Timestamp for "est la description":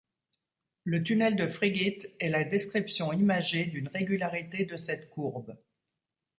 2.19-3.13